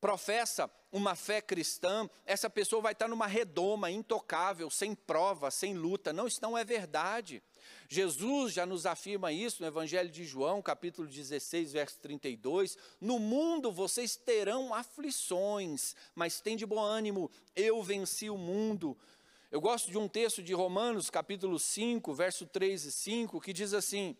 professa 0.00 0.70
uma 0.92 1.16
fé 1.16 1.40
cristã, 1.40 2.08
essa 2.24 2.48
pessoa 2.48 2.80
vai 2.80 2.92
estar 2.92 3.08
numa 3.08 3.26
redoma 3.26 3.90
intocável, 3.90 4.70
sem 4.70 4.94
prova, 4.94 5.50
sem 5.50 5.74
luta. 5.74 6.12
Não, 6.12 6.28
isso 6.28 6.38
não 6.40 6.56
é 6.56 6.64
verdade. 6.64 7.42
Jesus 7.88 8.52
já 8.52 8.64
nos 8.64 8.86
afirma 8.86 9.32
isso 9.32 9.62
no 9.62 9.68
Evangelho 9.68 10.10
de 10.10 10.24
João, 10.24 10.62
capítulo 10.62 11.08
16, 11.08 11.72
verso 11.72 11.98
32. 11.98 12.76
No 13.00 13.18
mundo 13.18 13.72
vocês 13.72 14.16
terão 14.16 14.74
aflições, 14.74 15.94
mas 16.14 16.40
tem 16.40 16.56
de 16.56 16.66
bom 16.66 16.80
ânimo, 16.80 17.30
eu 17.54 17.82
venci 17.82 18.30
o 18.30 18.38
mundo. 18.38 18.96
Eu 19.50 19.60
gosto 19.60 19.90
de 19.90 19.98
um 19.98 20.08
texto 20.08 20.42
de 20.42 20.54
Romanos, 20.54 21.10
capítulo 21.10 21.58
5, 21.58 22.14
verso 22.14 22.46
3 22.46 22.84
e 22.84 22.92
5, 22.92 23.40
que 23.40 23.52
diz 23.52 23.74
assim: 23.74 24.16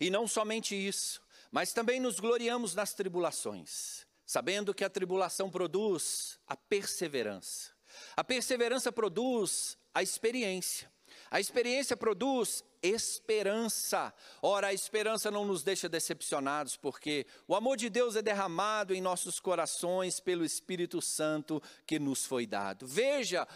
E 0.00 0.10
não 0.10 0.26
somente 0.26 0.74
isso, 0.74 1.22
mas 1.50 1.72
também 1.72 2.00
nos 2.00 2.18
gloriamos 2.18 2.74
nas 2.74 2.94
tribulações 2.94 4.08
sabendo 4.28 4.74
que 4.74 4.84
a 4.84 4.90
tribulação 4.90 5.48
produz 5.48 6.38
a 6.46 6.54
perseverança. 6.54 7.72
A 8.14 8.22
perseverança 8.22 8.92
produz 8.92 9.78
a 9.94 10.02
experiência. 10.02 10.92
A 11.30 11.40
experiência 11.40 11.96
produz 11.96 12.64
esperança. 12.82 14.12
Ora, 14.40 14.68
a 14.68 14.72
esperança 14.72 15.30
não 15.30 15.44
nos 15.44 15.62
deixa 15.62 15.88
decepcionados, 15.88 16.76
porque 16.76 17.26
o 17.46 17.54
amor 17.54 17.76
de 17.76 17.90
Deus 17.90 18.16
é 18.16 18.22
derramado 18.22 18.94
em 18.94 19.00
nossos 19.00 19.40
corações 19.40 20.20
pelo 20.20 20.44
Espírito 20.44 21.02
Santo 21.02 21.62
que 21.86 21.98
nos 21.98 22.24
foi 22.24 22.46
dado. 22.46 22.86
Veja, 22.86 23.46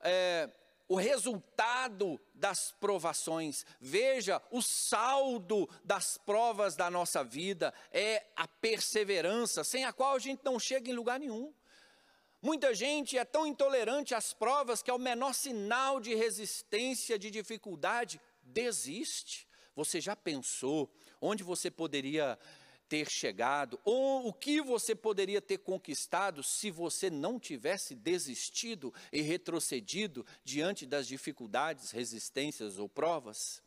é, 0.00 0.50
o 0.90 0.96
resultado 0.96 2.20
das 2.34 2.72
provações. 2.72 3.64
Veja, 3.80 4.42
o 4.50 4.60
saldo 4.60 5.68
das 5.84 6.18
provas 6.18 6.74
da 6.74 6.90
nossa 6.90 7.22
vida 7.22 7.72
é 7.92 8.26
a 8.34 8.48
perseverança, 8.48 9.62
sem 9.62 9.84
a 9.84 9.92
qual 9.92 10.16
a 10.16 10.18
gente 10.18 10.40
não 10.44 10.58
chega 10.58 10.90
em 10.90 10.94
lugar 10.94 11.20
nenhum. 11.20 11.54
Muita 12.42 12.74
gente 12.74 13.18
é 13.18 13.24
tão 13.24 13.46
intolerante 13.46 14.14
às 14.14 14.32
provas 14.32 14.82
que, 14.82 14.90
ao 14.90 14.98
menor 14.98 15.34
sinal 15.34 16.00
de 16.00 16.14
resistência, 16.14 17.18
de 17.18 17.30
dificuldade, 17.30 18.18
desiste. 18.42 19.46
Você 19.76 20.00
já 20.00 20.16
pensou 20.16 20.90
onde 21.20 21.42
você 21.42 21.70
poderia 21.70 22.38
ter 22.88 23.08
chegado, 23.08 23.78
ou 23.84 24.26
o 24.26 24.32
que 24.32 24.60
você 24.60 24.96
poderia 24.96 25.40
ter 25.40 25.58
conquistado 25.58 26.42
se 26.42 26.72
você 26.72 27.08
não 27.08 27.38
tivesse 27.38 27.94
desistido 27.94 28.92
e 29.12 29.20
retrocedido 29.20 30.26
diante 30.42 30.84
das 30.84 31.06
dificuldades, 31.06 31.92
resistências 31.92 32.78
ou 32.78 32.88
provas? 32.88 33.62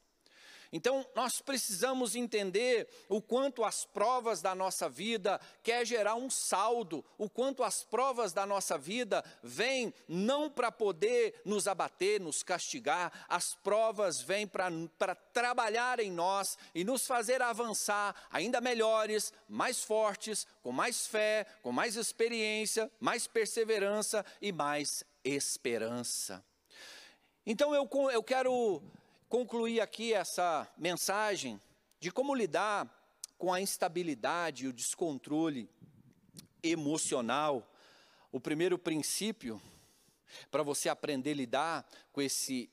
Então, 0.76 1.06
nós 1.14 1.40
precisamos 1.40 2.16
entender 2.16 2.90
o 3.08 3.22
quanto 3.22 3.64
as 3.64 3.86
provas 3.86 4.42
da 4.42 4.56
nossa 4.56 4.90
vida 4.90 5.40
quer 5.62 5.86
gerar 5.86 6.16
um 6.16 6.32
saldo, 6.32 7.06
o 7.16 7.30
quanto 7.30 7.64
as 7.64 7.84
provas 7.84 8.34
da 8.34 8.44
nossa 8.44 8.76
vida 8.76 9.24
vêm 9.44 9.94
não 10.08 10.50
para 10.50 10.72
poder 10.72 11.40
nos 11.46 11.68
abater, 11.68 12.20
nos 12.20 12.42
castigar, 12.42 13.14
as 13.30 13.54
provas 13.54 14.20
vêm 14.20 14.48
para 14.48 15.14
trabalhar 15.32 16.00
em 16.00 16.12
nós 16.12 16.58
e 16.74 16.84
nos 16.84 17.06
fazer 17.06 17.40
avançar 17.44 18.16
ainda 18.32 18.60
melhores, 18.60 19.32
mais 19.48 19.84
fortes, 19.84 20.48
com 20.64 20.72
mais 20.72 21.06
fé, 21.06 21.46
com 21.62 21.72
mais 21.72 21.96
experiência, 21.96 22.92
mais 23.00 23.28
perseverança 23.28 24.26
e 24.42 24.52
mais 24.52 25.04
esperança. 25.24 26.44
Então 27.46 27.76
eu, 27.76 27.88
eu 28.12 28.24
quero 28.24 28.82
concluir 29.34 29.82
aqui 29.82 30.14
essa 30.14 30.72
mensagem 30.78 31.60
de 32.00 32.12
como 32.12 32.36
lidar 32.36 32.88
com 33.36 33.52
a 33.52 33.60
instabilidade 33.60 34.66
e 34.66 34.68
o 34.68 34.72
descontrole 34.72 35.68
emocional. 36.62 37.68
O 38.32 38.40
primeiro 38.40 38.78
princípio 38.78 39.60
para 40.52 40.62
você 40.62 40.88
aprender 40.88 41.32
a 41.32 41.34
lidar 41.34 41.90
com 42.12 42.22
esse 42.22 42.70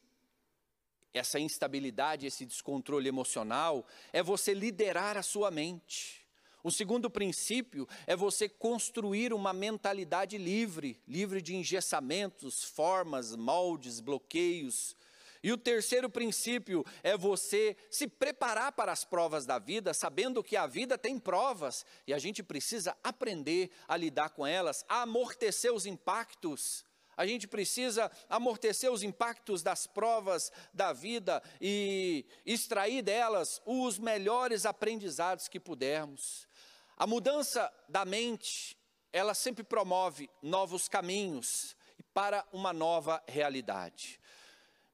essa 1.14 1.40
instabilidade, 1.40 2.26
esse 2.26 2.44
descontrole 2.44 3.08
emocional, 3.08 3.86
é 4.12 4.22
você 4.22 4.52
liderar 4.52 5.16
a 5.16 5.22
sua 5.22 5.50
mente. 5.50 6.26
O 6.62 6.70
segundo 6.70 7.08
princípio 7.08 7.88
é 8.06 8.14
você 8.14 8.50
construir 8.50 9.32
uma 9.32 9.54
mentalidade 9.54 10.36
livre, 10.36 11.00
livre 11.08 11.40
de 11.40 11.56
engessamentos, 11.56 12.62
formas, 12.64 13.34
moldes, 13.34 13.98
bloqueios. 13.98 14.94
E 15.42 15.52
o 15.52 15.56
terceiro 15.56 16.10
princípio 16.10 16.84
é 17.02 17.16
você 17.16 17.76
se 17.90 18.06
preparar 18.06 18.72
para 18.72 18.92
as 18.92 19.04
provas 19.04 19.46
da 19.46 19.58
vida, 19.58 19.94
sabendo 19.94 20.42
que 20.42 20.56
a 20.56 20.66
vida 20.66 20.98
tem 20.98 21.18
provas 21.18 21.84
e 22.06 22.12
a 22.12 22.18
gente 22.18 22.42
precisa 22.42 22.96
aprender 23.02 23.70
a 23.88 23.96
lidar 23.96 24.30
com 24.30 24.46
elas, 24.46 24.84
a 24.88 25.02
amortecer 25.02 25.72
os 25.72 25.86
impactos 25.86 26.84
a 27.20 27.26
gente 27.26 27.46
precisa 27.46 28.10
amortecer 28.30 28.90
os 28.90 29.02
impactos 29.02 29.62
das 29.62 29.86
provas 29.86 30.50
da 30.72 30.94
vida 30.94 31.42
e 31.60 32.24
extrair 32.46 33.02
delas 33.02 33.60
os 33.66 33.98
melhores 33.98 34.64
aprendizados 34.64 35.46
que 35.46 35.60
pudermos. 35.60 36.48
A 36.96 37.06
mudança 37.06 37.70
da 37.88 38.04
mente, 38.06 38.74
ela 39.12 39.34
sempre 39.34 39.64
promove 39.64 40.30
novos 40.42 40.88
caminhos 40.88 41.76
para 42.14 42.46
uma 42.52 42.72
nova 42.72 43.22
realidade. 43.26 44.19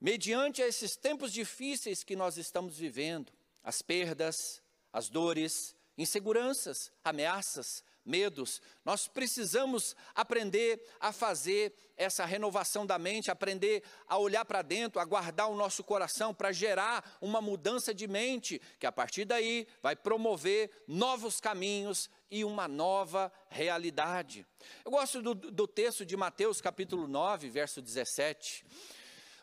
Mediante 0.06 0.62
esses 0.62 0.94
tempos 0.94 1.32
difíceis 1.32 2.04
que 2.04 2.14
nós 2.14 2.36
estamos 2.36 2.78
vivendo, 2.78 3.32
as 3.60 3.82
perdas, 3.82 4.62
as 4.92 5.08
dores, 5.08 5.74
inseguranças, 5.98 6.92
ameaças, 7.02 7.82
medos. 8.04 8.62
Nós 8.84 9.08
precisamos 9.08 9.96
aprender 10.14 10.80
a 11.00 11.10
fazer 11.10 11.74
essa 11.96 12.24
renovação 12.24 12.86
da 12.86 13.00
mente, 13.00 13.32
aprender 13.32 13.82
a 14.06 14.16
olhar 14.16 14.44
para 14.44 14.62
dentro, 14.62 15.00
a 15.00 15.04
guardar 15.04 15.50
o 15.50 15.56
nosso 15.56 15.82
coração 15.82 16.32
para 16.32 16.52
gerar 16.52 17.18
uma 17.20 17.40
mudança 17.40 17.92
de 17.92 18.06
mente, 18.06 18.62
que 18.78 18.86
a 18.86 18.92
partir 18.92 19.24
daí 19.24 19.66
vai 19.82 19.96
promover 19.96 20.70
novos 20.86 21.40
caminhos 21.40 22.08
e 22.30 22.44
uma 22.44 22.68
nova 22.68 23.32
realidade. 23.48 24.46
Eu 24.84 24.92
gosto 24.92 25.20
do, 25.20 25.34
do 25.34 25.66
texto 25.66 26.06
de 26.06 26.16
Mateus 26.16 26.60
capítulo 26.60 27.08
9, 27.08 27.50
verso 27.50 27.82
17. 27.82 28.64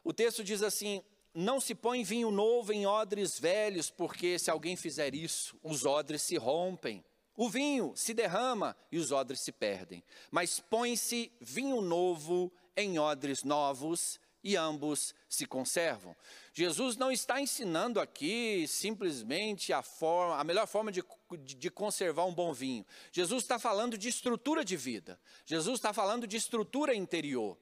O 0.03 0.13
texto 0.13 0.43
diz 0.43 0.61
assim: 0.61 1.03
não 1.33 1.59
se 1.59 1.73
põe 1.73 2.03
vinho 2.03 2.29
novo 2.29 2.71
em 2.71 2.85
odres 2.85 3.39
velhos, 3.39 3.89
porque 3.89 4.37
se 4.37 4.51
alguém 4.51 4.75
fizer 4.75 5.15
isso, 5.15 5.57
os 5.63 5.85
odres 5.85 6.21
se 6.21 6.37
rompem. 6.37 7.03
O 7.35 7.49
vinho 7.49 7.93
se 7.95 8.13
derrama 8.13 8.75
e 8.91 8.99
os 8.99 9.11
odres 9.11 9.39
se 9.39 9.51
perdem, 9.51 10.03
mas 10.29 10.59
põe-se 10.59 11.31
vinho 11.41 11.81
novo 11.81 12.53
em 12.77 12.99
odres 12.99 13.43
novos 13.43 14.19
e 14.43 14.55
ambos 14.55 15.15
se 15.27 15.47
conservam. 15.47 16.15
Jesus 16.53 16.95
não 16.97 17.11
está 17.11 17.41
ensinando 17.41 17.99
aqui 17.99 18.67
simplesmente 18.67 19.73
a, 19.73 19.81
forma, 19.81 20.37
a 20.37 20.43
melhor 20.43 20.67
forma 20.67 20.91
de, 20.91 21.03
de, 21.39 21.55
de 21.55 21.71
conservar 21.71 22.25
um 22.25 22.33
bom 22.33 22.53
vinho. 22.53 22.85
Jesus 23.11 23.43
está 23.43 23.57
falando 23.57 23.97
de 23.97 24.09
estrutura 24.09 24.63
de 24.63 24.77
vida. 24.77 25.19
Jesus 25.45 25.79
está 25.79 25.93
falando 25.93 26.27
de 26.27 26.37
estrutura 26.37 26.93
interior. 26.93 27.57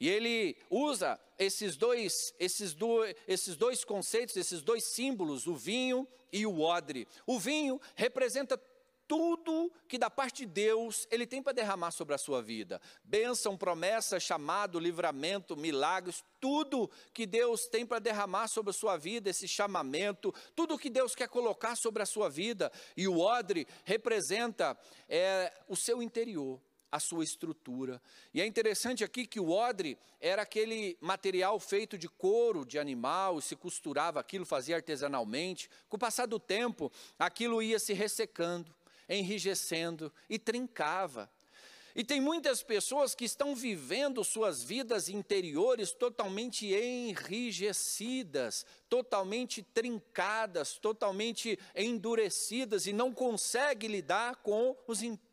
E 0.00 0.08
ele 0.08 0.56
usa 0.70 1.18
esses 1.38 1.76
dois, 1.76 2.12
esses, 2.38 2.74
do, 2.74 3.04
esses 3.26 3.56
dois 3.56 3.84
conceitos, 3.84 4.36
esses 4.36 4.62
dois 4.62 4.84
símbolos, 4.84 5.46
o 5.46 5.54
vinho 5.54 6.06
e 6.32 6.46
o 6.46 6.60
odre. 6.60 7.06
O 7.26 7.38
vinho 7.38 7.80
representa 7.94 8.60
tudo 9.08 9.72
que 9.88 9.96
da 9.96 10.10
parte 10.10 10.44
de 10.44 10.52
Deus 10.52 11.08
Ele 11.10 11.26
tem 11.26 11.42
para 11.42 11.54
derramar 11.54 11.90
sobre 11.90 12.14
a 12.14 12.18
sua 12.18 12.42
vida. 12.42 12.80
Bênção, 13.02 13.56
promessa, 13.56 14.20
chamado, 14.20 14.78
livramento, 14.78 15.56
milagres, 15.56 16.22
tudo 16.38 16.90
que 17.14 17.26
Deus 17.26 17.66
tem 17.66 17.86
para 17.86 17.98
derramar 17.98 18.48
sobre 18.48 18.70
a 18.70 18.74
sua 18.74 18.98
vida, 18.98 19.30
esse 19.30 19.48
chamamento, 19.48 20.32
tudo 20.54 20.78
que 20.78 20.90
Deus 20.90 21.14
quer 21.14 21.28
colocar 21.28 21.74
sobre 21.74 22.02
a 22.02 22.06
sua 22.06 22.28
vida. 22.28 22.70
E 22.94 23.08
o 23.08 23.18
odre 23.18 23.66
representa 23.84 24.78
é, 25.08 25.52
o 25.66 25.74
seu 25.74 26.02
interior 26.02 26.60
a 26.90 26.98
sua 26.98 27.24
estrutura. 27.24 28.00
E 28.32 28.40
é 28.40 28.46
interessante 28.46 29.04
aqui 29.04 29.26
que 29.26 29.40
o 29.40 29.50
odre 29.50 29.98
era 30.20 30.42
aquele 30.42 30.96
material 31.00 31.58
feito 31.60 31.98
de 31.98 32.08
couro 32.08 32.64
de 32.64 32.78
animal, 32.78 33.40
se 33.40 33.54
costurava 33.54 34.20
aquilo, 34.20 34.46
fazia 34.46 34.76
artesanalmente. 34.76 35.68
Com 35.88 35.96
o 35.96 36.00
passar 36.00 36.26
do 36.26 36.38
tempo, 36.38 36.90
aquilo 37.18 37.62
ia 37.62 37.78
se 37.78 37.92
ressecando 37.92 38.74
enrijecendo 39.08 40.12
e 40.28 40.38
trincava. 40.38 41.30
E 41.94 42.04
tem 42.04 42.20
muitas 42.20 42.62
pessoas 42.62 43.14
que 43.14 43.24
estão 43.24 43.56
vivendo 43.56 44.22
suas 44.22 44.62
vidas 44.62 45.08
interiores 45.08 45.90
totalmente 45.90 46.66
enrijecidas, 46.66 48.64
totalmente 48.88 49.62
trincadas, 49.62 50.74
totalmente 50.74 51.58
endurecidas 51.74 52.86
e 52.86 52.92
não 52.92 53.12
conseguem 53.12 53.90
lidar 53.90 54.36
com 54.36 54.76
os 54.86 55.02
impactos 55.02 55.27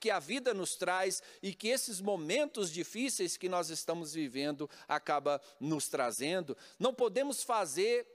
que 0.00 0.10
a 0.10 0.18
vida 0.18 0.54
nos 0.54 0.76
traz 0.76 1.22
e 1.42 1.54
que 1.54 1.68
esses 1.68 2.00
momentos 2.00 2.70
difíceis 2.70 3.36
que 3.36 3.48
nós 3.48 3.70
estamos 3.70 4.14
vivendo 4.14 4.68
acaba 4.88 5.40
nos 5.60 5.88
trazendo. 5.88 6.56
Não 6.78 6.94
podemos 6.94 7.42
fazer 7.42 8.06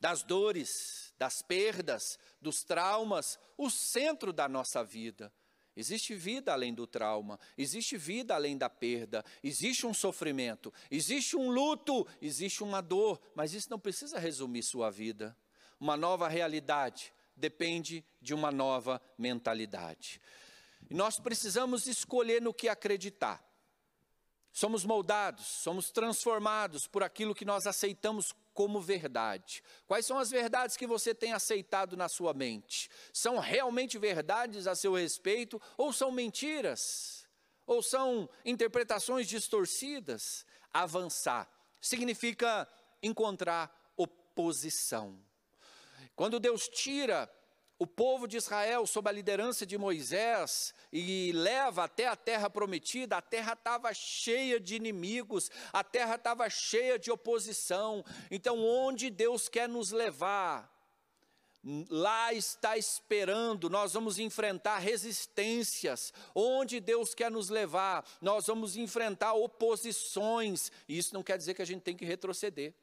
das 0.00 0.22
dores, 0.22 1.14
das 1.18 1.42
perdas, 1.42 2.18
dos 2.40 2.62
traumas, 2.62 3.38
o 3.56 3.70
centro 3.70 4.32
da 4.32 4.48
nossa 4.48 4.82
vida. 4.84 5.32
Existe 5.76 6.14
vida 6.14 6.52
além 6.52 6.72
do 6.72 6.86
trauma, 6.86 7.38
existe 7.58 7.96
vida 7.96 8.34
além 8.34 8.56
da 8.56 8.70
perda, 8.70 9.24
existe 9.42 9.86
um 9.86 9.92
sofrimento, 9.94 10.72
existe 10.88 11.36
um 11.36 11.50
luto, 11.50 12.06
existe 12.22 12.62
uma 12.62 12.80
dor, 12.80 13.20
mas 13.34 13.54
isso 13.54 13.68
não 13.70 13.78
precisa 13.78 14.18
resumir 14.18 14.62
sua 14.62 14.88
vida. 14.88 15.36
Uma 15.80 15.96
nova 15.96 16.28
realidade 16.28 17.12
depende 17.36 18.04
de 18.20 18.34
uma 18.34 18.50
nova 18.50 19.00
mentalidade. 19.18 20.20
E 20.88 20.94
nós 20.94 21.18
precisamos 21.18 21.86
escolher 21.86 22.40
no 22.42 22.54
que 22.54 22.68
acreditar. 22.68 23.42
Somos 24.52 24.84
moldados, 24.84 25.46
somos 25.46 25.90
transformados 25.90 26.86
por 26.86 27.02
aquilo 27.02 27.34
que 27.34 27.44
nós 27.44 27.66
aceitamos 27.66 28.32
como 28.52 28.80
verdade. 28.80 29.62
Quais 29.84 30.06
são 30.06 30.16
as 30.16 30.30
verdades 30.30 30.76
que 30.76 30.86
você 30.86 31.12
tem 31.12 31.32
aceitado 31.32 31.96
na 31.96 32.08
sua 32.08 32.32
mente? 32.32 32.88
São 33.12 33.38
realmente 33.40 33.98
verdades 33.98 34.68
a 34.68 34.76
seu 34.76 34.94
respeito 34.94 35.60
ou 35.76 35.92
são 35.92 36.12
mentiras? 36.12 37.26
Ou 37.66 37.82
são 37.82 38.28
interpretações 38.44 39.26
distorcidas? 39.26 40.46
Avançar 40.72 41.50
significa 41.80 42.68
encontrar 43.02 43.92
oposição. 43.96 45.18
Quando 46.16 46.38
Deus 46.38 46.68
tira 46.68 47.30
o 47.78 47.86
povo 47.86 48.28
de 48.28 48.36
Israel, 48.36 48.86
sob 48.86 49.08
a 49.08 49.12
liderança 49.12 49.66
de 49.66 49.76
Moisés, 49.76 50.72
e 50.92 51.32
leva 51.32 51.84
até 51.84 52.06
a 52.06 52.14
terra 52.14 52.48
prometida, 52.48 53.16
a 53.16 53.22
terra 53.22 53.54
estava 53.54 53.92
cheia 53.92 54.60
de 54.60 54.76
inimigos, 54.76 55.50
a 55.72 55.82
terra 55.82 56.14
estava 56.14 56.48
cheia 56.48 56.98
de 56.98 57.10
oposição. 57.10 58.04
Então, 58.30 58.64
onde 58.64 59.10
Deus 59.10 59.48
quer 59.48 59.68
nos 59.68 59.90
levar, 59.90 60.72
lá 61.88 62.32
está 62.32 62.76
esperando, 62.76 63.68
nós 63.68 63.94
vamos 63.94 64.18
enfrentar 64.18 64.78
resistências. 64.78 66.12
Onde 66.34 66.78
Deus 66.78 67.14
quer 67.14 67.30
nos 67.30 67.48
levar, 67.48 68.06
nós 68.20 68.46
vamos 68.46 68.76
enfrentar 68.76 69.32
oposições. 69.32 70.70
E 70.88 70.96
isso 70.96 71.14
não 71.14 71.22
quer 71.22 71.38
dizer 71.38 71.54
que 71.54 71.62
a 71.62 71.66
gente 71.66 71.82
tem 71.82 71.96
que 71.96 72.04
retroceder. 72.04 72.74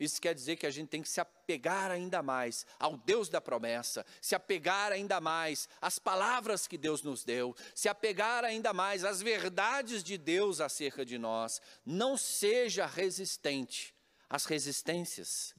Isso 0.00 0.18
quer 0.18 0.34
dizer 0.34 0.56
que 0.56 0.66
a 0.66 0.70
gente 0.70 0.88
tem 0.88 1.02
que 1.02 1.08
se 1.10 1.20
apegar 1.20 1.90
ainda 1.90 2.22
mais 2.22 2.64
ao 2.78 2.96
Deus 2.96 3.28
da 3.28 3.38
promessa, 3.38 4.04
se 4.18 4.34
apegar 4.34 4.90
ainda 4.92 5.20
mais 5.20 5.68
às 5.78 5.98
palavras 5.98 6.66
que 6.66 6.78
Deus 6.78 7.02
nos 7.02 7.22
deu, 7.22 7.54
se 7.74 7.86
apegar 7.86 8.42
ainda 8.42 8.72
mais 8.72 9.04
às 9.04 9.20
verdades 9.20 10.02
de 10.02 10.16
Deus 10.16 10.58
acerca 10.58 11.04
de 11.04 11.18
nós. 11.18 11.60
Não 11.84 12.16
seja 12.16 12.86
resistente 12.86 13.94
às 14.28 14.46
resistências. 14.46 15.54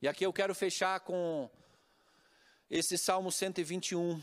E 0.00 0.06
aqui 0.06 0.24
eu 0.24 0.32
quero 0.32 0.54
fechar 0.54 1.00
com 1.00 1.50
esse 2.70 2.96
Salmo 2.96 3.32
121, 3.32 4.22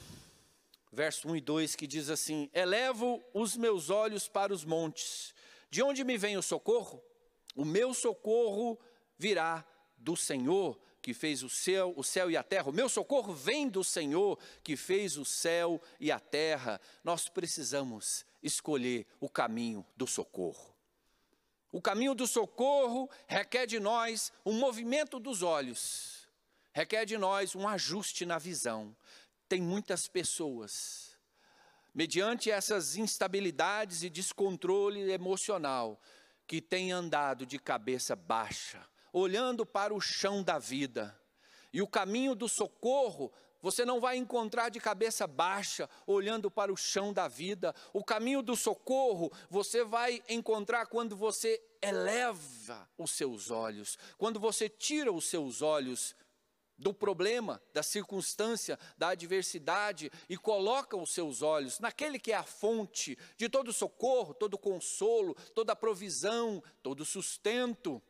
verso 0.93 1.27
1 1.27 1.35
e 1.35 1.41
2, 1.41 1.75
que 1.75 1.87
diz 1.87 2.09
assim: 2.09 2.49
Elevo 2.53 3.21
os 3.33 3.57
meus 3.57 3.89
olhos 3.89 4.29
para 4.29 4.53
os 4.53 4.63
montes, 4.63 5.33
de 5.69 5.83
onde 5.83 6.05
me 6.05 6.17
vem 6.17 6.37
o 6.37 6.41
socorro? 6.41 7.03
O 7.53 7.65
meu 7.65 7.93
socorro 7.93 8.79
virá 9.21 9.63
do 9.95 10.17
Senhor 10.17 10.79
que 10.99 11.13
fez 11.13 11.43
o 11.43 11.49
céu, 11.49 11.93
o 11.95 12.03
céu 12.03 12.29
e 12.29 12.35
a 12.35 12.43
terra. 12.43 12.69
O 12.69 12.73
meu 12.73 12.89
socorro 12.89 13.33
vem 13.33 13.69
do 13.69 13.83
Senhor 13.83 14.37
que 14.63 14.75
fez 14.75 15.15
o 15.15 15.23
céu 15.23 15.79
e 15.99 16.11
a 16.11 16.19
terra. 16.19 16.81
Nós 17.03 17.29
precisamos 17.29 18.25
escolher 18.41 19.05
o 19.19 19.29
caminho 19.29 19.85
do 19.95 20.07
socorro. 20.07 20.75
O 21.71 21.81
caminho 21.81 22.15
do 22.15 22.25
socorro 22.25 23.09
requer 23.27 23.67
de 23.67 23.79
nós 23.79 24.33
um 24.43 24.53
movimento 24.53 25.19
dos 25.19 25.41
olhos, 25.41 26.27
requer 26.73 27.05
de 27.05 27.17
nós 27.17 27.55
um 27.55 27.67
ajuste 27.67 28.25
na 28.25 28.39
visão. 28.39 28.95
Tem 29.47 29.61
muitas 29.61 30.07
pessoas 30.07 31.17
mediante 31.93 32.49
essas 32.49 32.95
instabilidades 32.95 34.01
e 34.03 34.09
descontrole 34.09 35.11
emocional, 35.11 36.01
que 36.47 36.61
tem 36.61 36.91
andado 36.91 37.45
de 37.45 37.57
cabeça 37.57 38.15
baixa, 38.15 38.85
olhando 39.11 39.65
para 39.65 39.93
o 39.93 40.01
chão 40.01 40.43
da 40.43 40.57
vida. 40.59 41.17
E 41.73 41.81
o 41.81 41.87
caminho 41.87 42.35
do 42.35 42.49
socorro 42.49 43.31
você 43.61 43.85
não 43.85 43.99
vai 43.99 44.17
encontrar 44.17 44.69
de 44.69 44.79
cabeça 44.79 45.27
baixa, 45.27 45.87
olhando 46.07 46.49
para 46.49 46.73
o 46.73 46.77
chão 46.77 47.13
da 47.13 47.27
vida. 47.27 47.75
O 47.93 48.03
caminho 48.03 48.41
do 48.41 48.55
socorro 48.55 49.31
você 49.49 49.83
vai 49.83 50.21
encontrar 50.27 50.87
quando 50.87 51.15
você 51.15 51.61
eleva 51.81 52.89
os 52.97 53.11
seus 53.11 53.51
olhos, 53.51 53.97
quando 54.17 54.39
você 54.39 54.67
tira 54.67 55.11
os 55.11 55.25
seus 55.25 55.61
olhos 55.61 56.15
do 56.77 56.91
problema, 56.91 57.61
da 57.71 57.83
circunstância, 57.83 58.79
da 58.97 59.09
adversidade 59.09 60.11
e 60.27 60.35
coloca 60.35 60.97
os 60.97 61.13
seus 61.13 61.43
olhos 61.43 61.79
naquele 61.79 62.17
que 62.17 62.31
é 62.31 62.35
a 62.35 62.43
fonte 62.43 63.15
de 63.37 63.47
todo 63.47 63.71
socorro, 63.71 64.33
todo 64.33 64.57
consolo, 64.57 65.35
toda 65.53 65.75
provisão, 65.75 66.63
todo 66.81 67.05
sustento. 67.05 68.01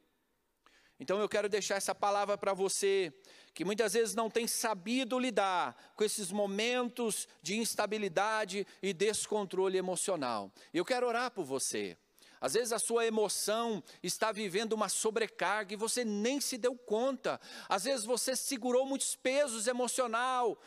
Então 1.01 1.19
eu 1.19 1.27
quero 1.27 1.49
deixar 1.49 1.77
essa 1.77 1.95
palavra 1.95 2.37
para 2.37 2.53
você, 2.53 3.11
que 3.55 3.65
muitas 3.65 3.93
vezes 3.93 4.13
não 4.13 4.29
tem 4.29 4.45
sabido 4.45 5.17
lidar 5.17 5.75
com 5.95 6.03
esses 6.03 6.31
momentos 6.31 7.27
de 7.41 7.57
instabilidade 7.57 8.67
e 8.83 8.93
descontrole 8.93 9.79
emocional. 9.79 10.51
Eu 10.71 10.85
quero 10.85 11.07
orar 11.07 11.31
por 11.31 11.43
você. 11.43 11.97
Às 12.41 12.55
vezes 12.55 12.73
a 12.73 12.79
sua 12.79 13.05
emoção 13.05 13.83
está 14.01 14.31
vivendo 14.31 14.73
uma 14.73 14.89
sobrecarga 14.89 15.73
e 15.73 15.77
você 15.77 16.03
nem 16.03 16.41
se 16.41 16.57
deu 16.57 16.75
conta. 16.75 17.39
Às 17.69 17.83
vezes 17.83 18.03
você 18.03 18.35
segurou 18.35 18.83
muitos 18.83 19.15
pesos 19.15 19.67
emocional, 19.67 20.59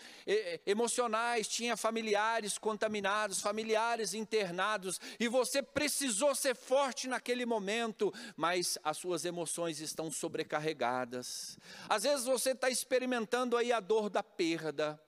emocionais, 0.64 1.48
tinha 1.48 1.76
familiares 1.76 2.58
contaminados, 2.58 3.40
familiares 3.40 4.14
internados, 4.14 5.00
e 5.18 5.26
você 5.26 5.60
precisou 5.60 6.32
ser 6.36 6.54
forte 6.54 7.08
naquele 7.08 7.44
momento, 7.44 8.14
mas 8.36 8.78
as 8.84 8.96
suas 8.96 9.24
emoções 9.24 9.80
estão 9.80 10.12
sobrecarregadas. 10.12 11.58
Às 11.88 12.04
vezes 12.04 12.24
você 12.24 12.50
está 12.50 12.70
experimentando 12.70 13.56
aí 13.56 13.72
a 13.72 13.80
dor 13.80 14.08
da 14.08 14.22
perda, 14.22 15.00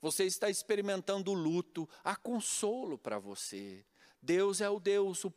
você 0.00 0.24
está 0.24 0.48
experimentando 0.48 1.32
o 1.32 1.34
luto, 1.34 1.88
há 2.04 2.14
consolo 2.14 2.96
para 2.96 3.18
você. 3.18 3.84
Deus 4.22 4.60
é 4.60 4.70
o 4.70 4.78
Deus, 4.78 5.24
o 5.24 5.30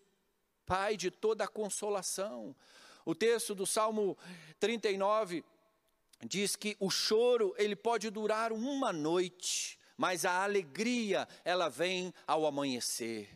Pai 0.68 0.98
de 0.98 1.10
toda 1.10 1.46
a 1.46 1.48
consolação. 1.48 2.54
O 3.06 3.16
texto 3.16 3.56
do 3.56 3.66
Salmo 3.66 4.18
39 4.60 5.44
diz 6.26 6.58
que 6.58 6.76
o 6.78 6.90
choro 6.90 7.56
ele 7.58 7.74
pode 7.74 8.10
durar 8.10 8.52
uma 8.52 8.92
noite, 8.92 9.80
mas 9.96 10.26
a 10.26 10.44
alegria 10.44 11.26
ela 11.46 11.70
vem 11.70 12.14
ao 12.28 12.46
amanhecer. 12.46 13.30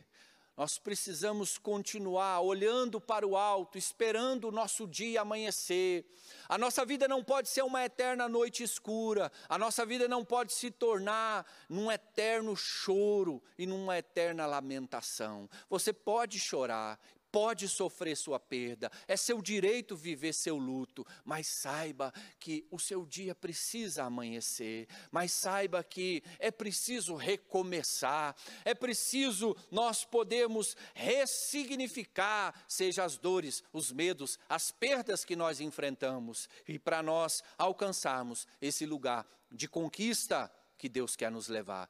Nós 0.54 0.78
precisamos 0.78 1.56
continuar 1.56 2.40
olhando 2.40 3.00
para 3.00 3.26
o 3.26 3.34
alto, 3.34 3.78
esperando 3.78 4.48
o 4.48 4.52
nosso 4.52 4.86
dia 4.86 5.22
amanhecer. 5.22 6.04
A 6.46 6.58
nossa 6.58 6.84
vida 6.84 7.08
não 7.08 7.24
pode 7.24 7.48
ser 7.48 7.62
uma 7.62 7.82
eterna 7.82 8.28
noite 8.28 8.62
escura, 8.62 9.32
a 9.48 9.56
nossa 9.56 9.86
vida 9.86 10.06
não 10.06 10.22
pode 10.22 10.52
se 10.52 10.70
tornar 10.70 11.46
num 11.66 11.90
eterno 11.90 12.54
choro 12.54 13.42
e 13.56 13.66
numa 13.66 13.96
eterna 13.96 14.44
lamentação. 14.44 15.48
Você 15.70 15.90
pode 15.90 16.38
chorar, 16.38 17.00
pode 17.32 17.66
sofrer 17.66 18.14
sua 18.14 18.38
perda, 18.38 18.92
é 19.08 19.16
seu 19.16 19.40
direito 19.40 19.96
viver 19.96 20.34
seu 20.34 20.58
luto, 20.58 21.04
mas 21.24 21.46
saiba 21.46 22.12
que 22.38 22.66
o 22.70 22.78
seu 22.78 23.06
dia 23.06 23.34
precisa 23.34 24.04
amanhecer, 24.04 24.86
mas 25.10 25.32
saiba 25.32 25.82
que 25.82 26.22
é 26.38 26.50
preciso 26.50 27.16
recomeçar, 27.16 28.36
é 28.64 28.74
preciso 28.74 29.56
nós 29.70 30.04
podermos 30.04 30.76
ressignificar, 30.94 32.54
seja 32.68 33.02
as 33.02 33.16
dores, 33.16 33.64
os 33.72 33.90
medos, 33.90 34.38
as 34.46 34.70
perdas 34.70 35.24
que 35.24 35.34
nós 35.34 35.58
enfrentamos, 35.60 36.48
e 36.68 36.78
para 36.78 37.02
nós 37.02 37.42
alcançarmos 37.56 38.46
esse 38.60 38.84
lugar 38.84 39.26
de 39.50 39.66
conquista 39.66 40.52
que 40.76 40.88
Deus 40.88 41.16
quer 41.16 41.30
nos 41.30 41.48
levar. 41.48 41.80